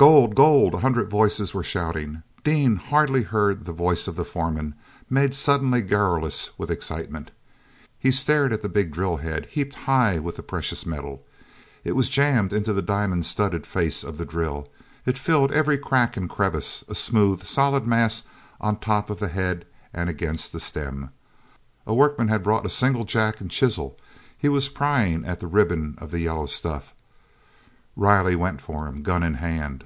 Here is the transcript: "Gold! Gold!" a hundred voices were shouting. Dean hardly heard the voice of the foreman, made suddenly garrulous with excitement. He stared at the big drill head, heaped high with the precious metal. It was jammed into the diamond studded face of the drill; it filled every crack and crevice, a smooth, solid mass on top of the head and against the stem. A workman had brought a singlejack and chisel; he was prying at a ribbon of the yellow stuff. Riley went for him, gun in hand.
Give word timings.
"Gold! 0.00 0.34
Gold!" 0.34 0.72
a 0.72 0.78
hundred 0.78 1.10
voices 1.10 1.52
were 1.52 1.62
shouting. 1.62 2.22
Dean 2.42 2.76
hardly 2.76 3.22
heard 3.22 3.66
the 3.66 3.72
voice 3.74 4.08
of 4.08 4.16
the 4.16 4.24
foreman, 4.24 4.74
made 5.10 5.34
suddenly 5.34 5.82
garrulous 5.82 6.58
with 6.58 6.70
excitement. 6.70 7.30
He 7.98 8.10
stared 8.10 8.50
at 8.54 8.62
the 8.62 8.70
big 8.70 8.92
drill 8.92 9.18
head, 9.18 9.44
heaped 9.50 9.74
high 9.74 10.18
with 10.18 10.36
the 10.36 10.42
precious 10.42 10.86
metal. 10.86 11.26
It 11.84 11.92
was 11.92 12.08
jammed 12.08 12.50
into 12.54 12.72
the 12.72 12.80
diamond 12.80 13.26
studded 13.26 13.66
face 13.66 14.02
of 14.02 14.16
the 14.16 14.24
drill; 14.24 14.66
it 15.04 15.18
filled 15.18 15.52
every 15.52 15.76
crack 15.76 16.16
and 16.16 16.30
crevice, 16.30 16.82
a 16.88 16.94
smooth, 16.94 17.44
solid 17.44 17.86
mass 17.86 18.22
on 18.58 18.78
top 18.78 19.10
of 19.10 19.18
the 19.20 19.28
head 19.28 19.66
and 19.92 20.08
against 20.08 20.50
the 20.54 20.60
stem. 20.60 21.10
A 21.86 21.92
workman 21.92 22.28
had 22.28 22.42
brought 22.42 22.64
a 22.64 22.70
singlejack 22.70 23.38
and 23.42 23.50
chisel; 23.50 23.98
he 24.38 24.48
was 24.48 24.70
prying 24.70 25.26
at 25.26 25.42
a 25.42 25.46
ribbon 25.46 25.94
of 25.98 26.10
the 26.10 26.20
yellow 26.20 26.46
stuff. 26.46 26.94
Riley 27.96 28.34
went 28.36 28.62
for 28.62 28.86
him, 28.88 29.02
gun 29.02 29.22
in 29.22 29.34
hand. 29.34 29.84